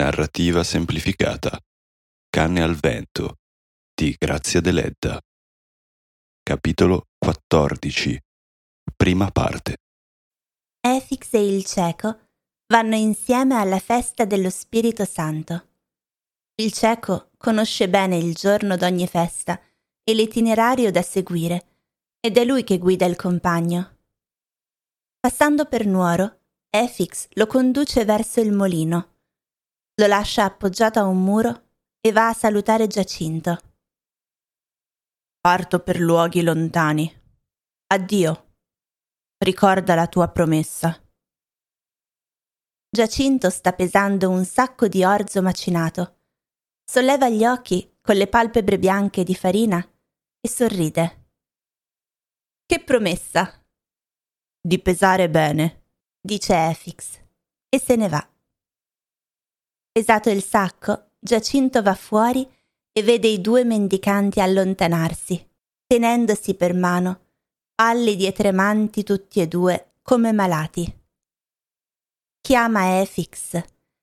[0.00, 1.60] Narrativa semplificata.
[2.30, 3.36] Canne al vento
[3.94, 5.20] di Grazia Deledda.
[6.42, 8.18] Capitolo 14.
[8.96, 9.76] Prima parte.
[10.80, 12.18] Efix e il cieco
[12.68, 15.68] vanno insieme alla festa dello Spirito Santo.
[16.54, 19.60] Il cieco conosce bene il giorno d'ogni festa
[20.02, 21.66] e l'itinerario da seguire
[22.20, 23.98] ed è lui che guida il compagno.
[25.20, 26.38] Passando per Nuoro,
[26.70, 29.18] Efix lo conduce verso il molino
[30.00, 33.58] lo lascia appoggiato a un muro e va a salutare Giacinto.
[35.38, 37.12] Parto per luoghi lontani.
[37.88, 38.54] Addio.
[39.36, 40.98] Ricorda la tua promessa.
[42.88, 46.20] Giacinto sta pesando un sacco di orzo macinato.
[46.82, 49.78] Solleva gli occhi con le palpebre bianche di farina
[50.40, 51.32] e sorride.
[52.64, 53.62] Che promessa!
[54.62, 55.88] Di pesare bene,
[56.20, 57.20] dice Efix,
[57.68, 58.29] e se ne va.
[59.92, 62.48] Pesato il sacco, Giacinto va fuori
[62.92, 65.50] e vede i due mendicanti allontanarsi,
[65.84, 67.26] tenendosi per mano,
[67.74, 70.96] pallidi e tremanti tutti e due, come malati.
[72.40, 73.60] Chiama Efix,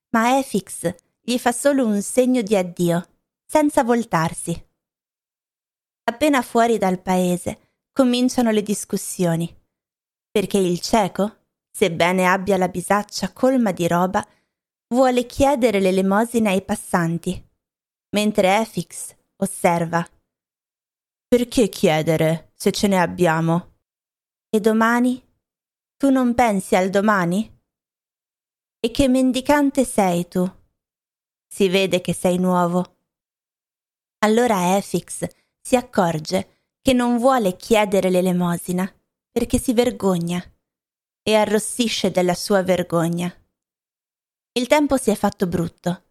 [0.09, 3.07] ma Efix gli fa solo un segno di addio,
[3.45, 4.67] senza voltarsi.
[6.03, 9.53] Appena fuori dal paese cominciano le discussioni,
[10.29, 14.25] perché il cieco, sebbene abbia la bisaccia colma di roba,
[14.89, 17.45] vuole chiedere l'elemosina ai passanti,
[18.11, 20.07] mentre Efix osserva.
[21.27, 23.75] Perché chiedere se ce ne abbiamo?
[24.49, 25.21] E domani?
[25.97, 27.53] Tu non pensi al domani?
[28.79, 30.49] E che mendicante sei tu?
[31.47, 32.95] Si vede che sei nuovo.
[34.19, 35.27] Allora Efix
[35.59, 38.89] si accorge che non vuole chiedere l'elemosina
[39.31, 40.41] perché si vergogna
[41.21, 43.33] e arrossisce della sua vergogna.
[44.57, 46.05] Il tempo si è fatto brutto.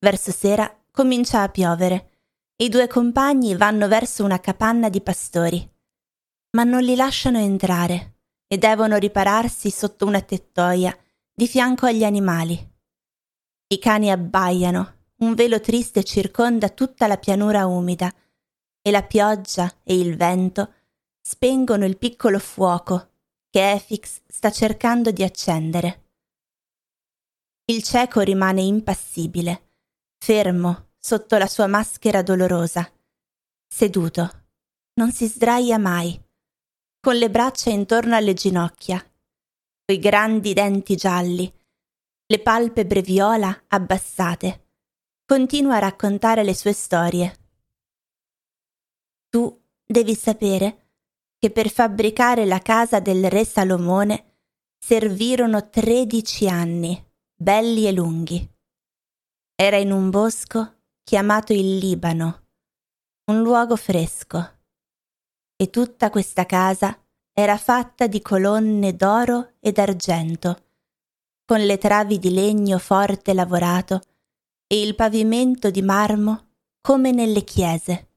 [0.00, 2.08] Verso sera comincia a piovere.
[2.56, 5.70] I due compagni vanno verso una capanna di pastori,
[6.56, 8.14] ma non li lasciano entrare
[8.48, 10.92] e devono ripararsi sotto una tettoia
[11.32, 12.70] di fianco agli animali.
[13.68, 18.12] I cani abbaiano, un velo triste circonda tutta la pianura umida
[18.82, 20.72] e la pioggia e il vento
[21.20, 23.10] spengono il piccolo fuoco
[23.48, 26.01] che Efix sta cercando di accendere.
[27.64, 29.74] Il cieco rimane impassibile,
[30.18, 32.90] fermo sotto la sua maschera dolorosa,
[33.68, 34.46] seduto,
[34.94, 36.20] non si sdraia mai,
[37.00, 39.00] con le braccia intorno alle ginocchia,
[39.84, 41.52] coi grandi denti gialli,
[42.26, 44.66] le palpebre viola abbassate.
[45.24, 47.38] Continua a raccontare le sue storie.
[49.28, 50.90] Tu devi sapere
[51.38, 54.38] che per fabbricare la casa del re Salomone
[54.78, 57.10] servirono tredici anni
[57.42, 58.50] belli e lunghi.
[59.56, 62.46] Era in un bosco chiamato il Libano,
[63.32, 64.60] un luogo fresco,
[65.56, 66.96] e tutta questa casa
[67.32, 70.66] era fatta di colonne d'oro e d'argento,
[71.44, 74.00] con le travi di legno forte lavorato
[74.68, 76.50] e il pavimento di marmo
[76.80, 78.10] come nelle chiese.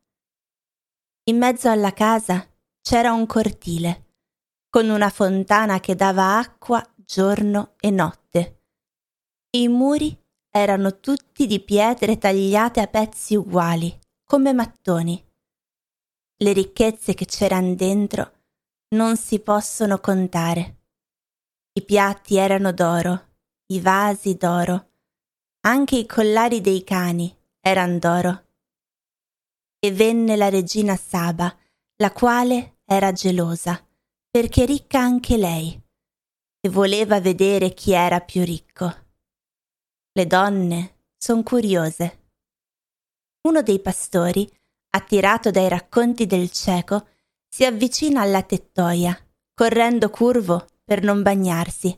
[1.24, 2.47] In mezzo alla casa
[2.80, 4.18] c'era un cortile,
[4.69, 8.25] con una fontana che dava acqua giorno e notte
[9.57, 10.17] i muri
[10.49, 15.23] erano tutti di pietre tagliate a pezzi uguali, come mattoni.
[16.38, 18.33] Le ricchezze che c'erano dentro
[18.95, 20.81] non si possono contare.
[21.73, 23.35] I piatti erano d'oro,
[23.67, 24.91] i vasi d'oro,
[25.61, 28.45] anche i collari dei cani erano d'oro.
[29.79, 31.55] E venne la regina Saba,
[31.97, 33.85] la quale era gelosa,
[34.29, 35.81] perché ricca anche lei,
[36.59, 39.03] e voleva vedere chi era più ricco.
[40.18, 42.28] Le donne son curiose.
[43.42, 44.50] Uno dei pastori,
[44.92, 47.06] attirato dai racconti del cieco,
[47.50, 49.14] si avvicina alla tettoia,
[49.53, 51.94] correndo curvo per non bagnarsi.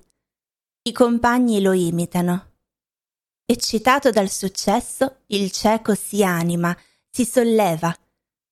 [0.81, 2.53] I compagni lo imitano.
[3.45, 6.75] Eccitato dal successo, il cieco si anima,
[7.07, 7.95] si solleva,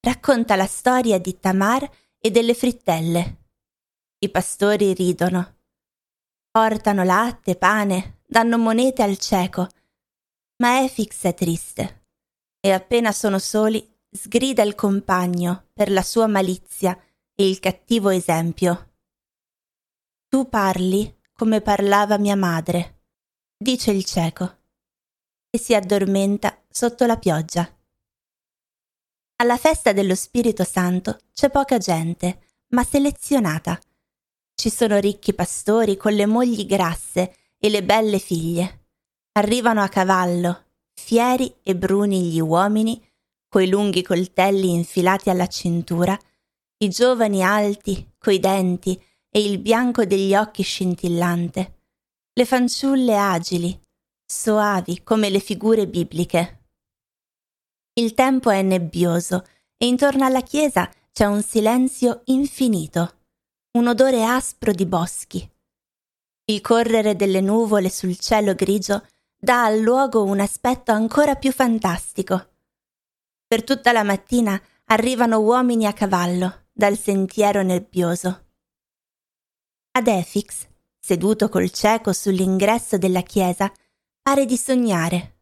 [0.02, 1.90] racconta la storia di Tamar
[2.20, 3.38] e delle frittelle.
[4.20, 5.55] I pastori ridono.
[6.56, 9.68] Portano latte, pane, danno monete al cieco.
[10.62, 12.06] Ma Efix è triste
[12.62, 16.98] e appena sono soli sgrida il compagno per la sua malizia
[17.36, 18.94] e il cattivo esempio.
[20.30, 23.02] Tu parli come parlava mia madre,
[23.58, 24.60] dice il cieco,
[25.50, 27.70] e si addormenta sotto la pioggia.
[29.42, 33.78] Alla festa dello Spirito Santo c'è poca gente, ma selezionata.
[34.56, 38.88] Ci sono ricchi pastori con le mogli grasse e le belle figlie.
[39.34, 43.06] Arrivano a cavallo, fieri e bruni gli uomini,
[43.50, 46.18] coi lunghi coltelli infilati alla cintura,
[46.78, 49.00] i giovani alti, coi denti
[49.30, 51.80] e il bianco degli occhi scintillante,
[52.34, 53.78] le fanciulle agili,
[54.26, 56.68] soavi come le figure bibliche.
[57.94, 59.46] Il tempo è nebbioso
[59.78, 63.25] e intorno alla chiesa c'è un silenzio infinito,
[63.76, 65.52] un odore aspro di boschi.
[66.46, 69.06] Il correre delle nuvole sul cielo grigio
[69.38, 72.54] dà al luogo un aspetto ancora più fantastico.
[73.46, 78.46] Per tutta la mattina arrivano uomini a cavallo dal sentiero nebbioso.
[79.92, 80.68] Ad Efix,
[80.98, 83.70] seduto col cieco sull'ingresso della chiesa,
[84.22, 85.40] pare di sognare.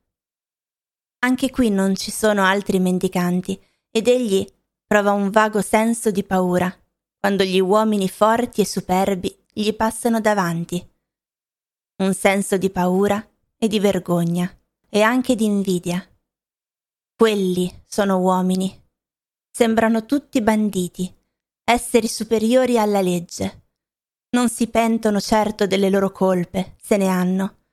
[1.20, 4.44] Anche qui non ci sono altri mendicanti ed egli
[4.88, 6.76] prova un vago senso di paura
[7.24, 10.86] quando gli uomini forti e superbi gli passano davanti.
[12.04, 13.26] Un senso di paura
[13.58, 14.54] e di vergogna
[14.90, 16.06] e anche di invidia.
[17.16, 18.78] Quelli sono uomini.
[19.50, 21.16] Sembrano tutti banditi,
[21.64, 23.68] esseri superiori alla legge.
[24.32, 27.68] Non si pentono certo delle loro colpe, se ne hanno.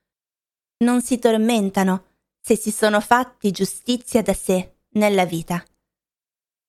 [0.85, 2.05] Non si tormentano
[2.41, 5.61] se si sono fatti giustizia da sé nella vita.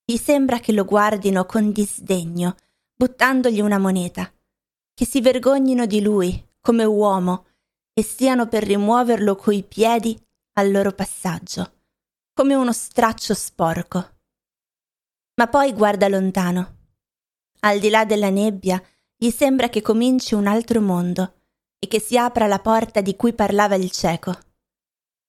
[0.04, 2.56] Gli sembra che lo guardino con disdegno,
[3.01, 4.31] buttandogli una moneta,
[4.94, 7.48] che si vergognino di lui come uomo
[7.94, 10.15] e stiano per rimuoverlo coi piedi
[10.59, 11.80] al loro passaggio,
[12.31, 14.18] come uno straccio sporco.
[15.33, 16.77] Ma poi guarda lontano.
[17.62, 18.80] Al di là della nebbia
[19.18, 21.45] gli sembra che cominci un altro mondo
[21.80, 24.30] e che si apra la porta di cui parlava il cieco,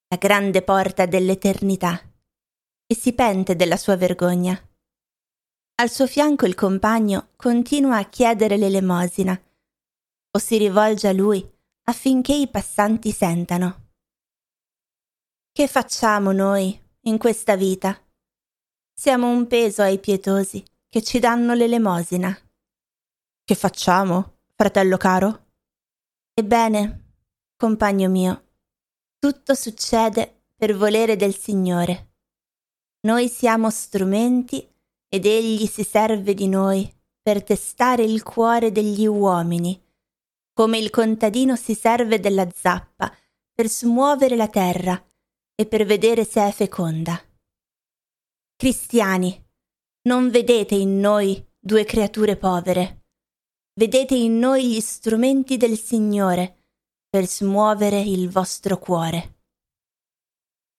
[0.08, 1.98] la grande porta dell'eternità,
[2.86, 4.62] e si pente della sua vergogna.
[5.82, 9.36] Al suo fianco il compagno continua a chiedere l'elemosina
[10.30, 11.44] o si rivolge a lui
[11.88, 13.88] affinché i passanti sentano.
[15.50, 18.00] Che facciamo noi in questa vita?
[18.94, 22.32] Siamo un peso ai pietosi che ci danno l'elemosina.
[23.42, 25.46] Che facciamo, fratello caro?
[26.32, 27.14] Ebbene,
[27.56, 28.52] compagno mio,
[29.18, 32.12] tutto succede per volere del Signore.
[33.00, 34.71] Noi siamo strumenti
[35.12, 39.78] ed Egli si serve di noi per testare il cuore degli uomini
[40.52, 43.14] come il contadino si serve della zappa
[43.52, 45.02] per smuovere la terra
[45.54, 47.20] e per vedere se è feconda.
[48.56, 49.44] Cristiani,
[50.02, 53.06] non vedete in noi due creature povere,
[53.74, 56.58] vedete in noi gli strumenti del Signore
[57.08, 59.40] per smuovere il vostro cuore.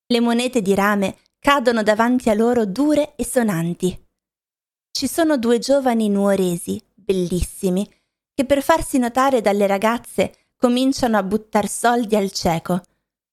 [0.06, 4.03] Le monete di rame cadono davanti a loro dure e sonanti.
[4.95, 7.84] Ci sono due giovani nuoresi, bellissimi,
[8.31, 12.80] che per farsi notare dalle ragazze cominciano a buttar soldi al cieco,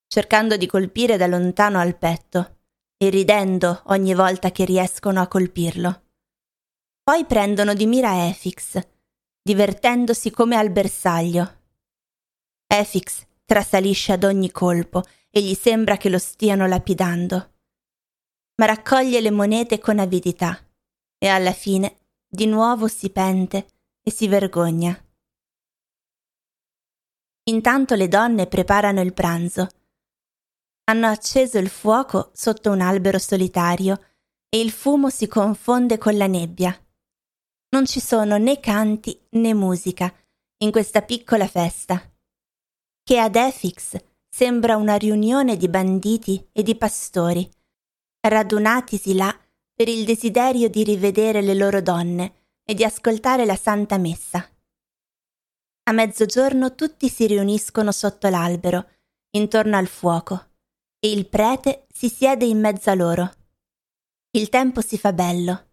[0.07, 2.61] cercando di colpire da lontano al petto
[2.97, 6.03] e ridendo ogni volta che riescono a colpirlo.
[7.03, 8.81] Poi prendono di mira Efix,
[9.43, 11.59] divertendosi come al bersaglio.
[12.67, 17.53] Efix trasalisce ad ogni colpo e gli sembra che lo stiano lapidando.
[18.55, 20.59] Ma raccoglie le monete con avidità
[21.23, 23.67] e alla fine di nuovo si pente
[24.03, 24.99] e si vergogna.
[27.51, 29.69] Intanto le donne preparano il pranzo.
[30.85, 34.01] Hanno acceso il fuoco sotto un albero solitario
[34.49, 36.75] e il fumo si confonde con la nebbia.
[37.71, 40.13] Non ci sono né canti né musica
[40.63, 42.01] in questa piccola festa,
[43.03, 43.97] che ad Efix
[44.29, 47.49] sembra una riunione di banditi e di pastori,
[48.21, 49.37] radunatisi là
[49.81, 52.35] per il desiderio di rivedere le loro donne
[52.67, 54.47] e di ascoltare la Santa Messa.
[55.85, 58.91] A mezzogiorno tutti si riuniscono sotto l'albero,
[59.31, 60.49] intorno al fuoco,
[60.99, 63.31] e il prete si siede in mezzo a loro.
[64.33, 65.71] Il tempo si fa bello.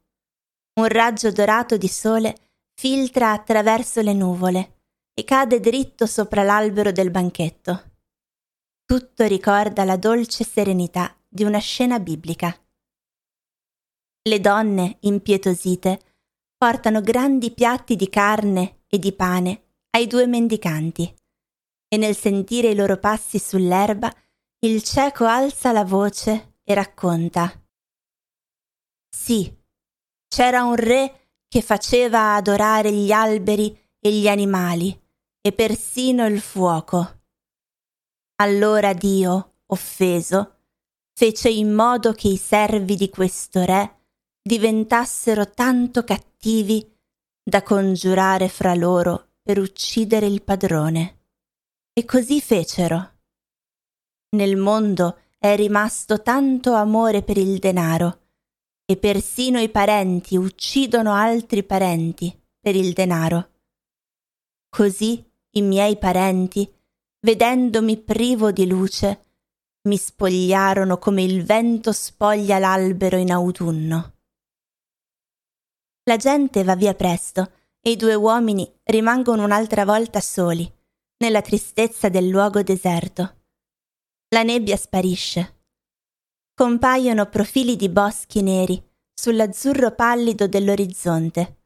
[0.79, 2.33] Un raggio dorato di sole
[2.75, 4.83] filtra attraverso le nuvole
[5.13, 7.91] e cade dritto sopra l'albero del banchetto.
[8.85, 12.57] Tutto ricorda la dolce serenità di una scena biblica.
[14.27, 16.01] Le donne, impietosite,
[16.57, 21.15] portano grandi piatti di carne e di pane ai due mendicanti
[21.87, 24.13] e nel sentire i loro passi sull'erba
[24.65, 27.49] il cieco alza la voce e racconta.
[29.09, 29.49] Sì,
[30.27, 34.99] c'era un re che faceva adorare gli alberi e gli animali
[35.39, 37.21] e persino il fuoco.
[38.41, 40.55] Allora Dio, offeso,
[41.13, 43.96] fece in modo che i servi di questo re
[44.47, 46.83] diventassero tanto cattivi
[47.43, 51.19] da congiurare fra loro per uccidere il padrone.
[51.93, 53.11] E così fecero.
[54.29, 58.21] Nel mondo è rimasto tanto amore per il denaro
[58.85, 63.49] e persino i parenti uccidono altri parenti per il denaro.
[64.69, 66.69] Così i miei parenti,
[67.21, 69.25] vedendomi privo di luce,
[69.87, 74.16] mi spogliarono come il vento spoglia l'albero in autunno.
[76.07, 80.71] La gente va via presto e i due uomini rimangono un'altra volta soli,
[81.17, 83.41] nella tristezza del luogo deserto.
[84.29, 85.63] La nebbia sparisce.
[86.53, 88.81] Compaiono profili di boschi neri
[89.13, 91.63] sull'azzurro pallido dell'orizzonte.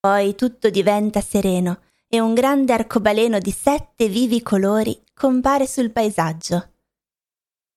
[0.00, 6.72] Poi tutto diventa sereno e un grande arcobaleno di sette vivi colori compare sul paesaggio.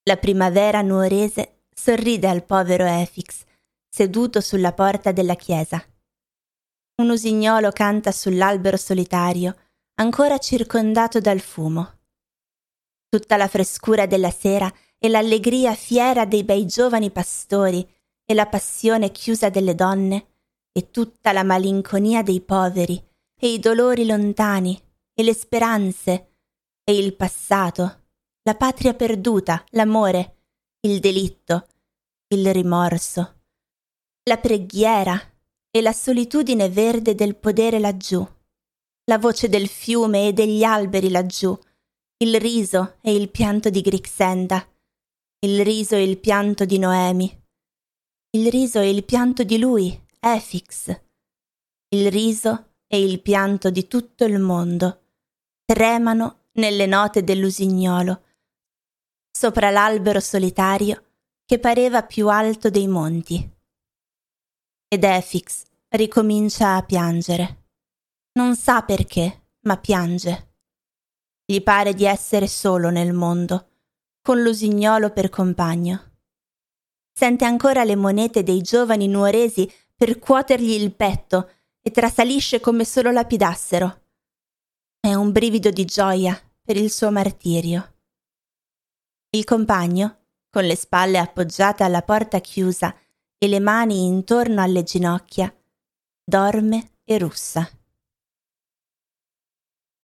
[0.03, 3.45] La primavera nuorese sorride al povero Efix,
[3.97, 5.83] seduto sulla porta della chiesa.
[7.01, 9.55] Un usignolo canta sull'albero solitario,
[9.95, 11.97] ancora circondato dal fumo.
[13.09, 17.89] Tutta la frescura della sera e l'allegria fiera dei bei giovani pastori
[18.23, 20.27] e la passione chiusa delle donne
[20.71, 23.03] e tutta la malinconia dei poveri
[23.35, 24.79] e i dolori lontani
[25.11, 26.35] e le speranze
[26.83, 28.03] e il passato
[28.43, 30.35] la patria perduta, l'amore,
[30.81, 31.67] il delitto,
[32.27, 33.36] il rimorso,
[34.27, 35.17] la preghiera
[35.71, 38.25] e la solitudine verde del podere laggiù,
[39.05, 41.57] la voce del fiume e degli alberi laggiù,
[42.17, 44.67] il riso e il pianto di Grixenda,
[45.39, 47.43] il riso e il pianto di Noemi,
[48.31, 51.01] il riso e il pianto di lui, Efix,
[51.89, 55.03] il riso e il pianto di tutto il mondo,
[55.63, 58.23] tremano nelle note dell'usignolo,
[59.31, 61.03] sopra l'albero solitario
[61.45, 63.55] che pareva più alto dei monti.
[64.89, 67.65] Ed Efix ricomincia a piangere.
[68.33, 70.53] Non sa perché, ma piange.
[71.45, 73.67] Gli pare di essere solo nel mondo,
[74.21, 76.19] con l'usignolo per compagno.
[77.11, 81.51] Sente ancora le monete dei giovani nuoresi per cuotergli il petto
[81.81, 84.03] e trasalisce come se lo lapidassero.
[85.01, 87.95] È un brivido di gioia per il suo martirio.
[89.31, 92.95] Il compagno, con le spalle appoggiate alla porta chiusa
[93.37, 95.53] e le mani intorno alle ginocchia,
[96.23, 97.69] dorme e russa.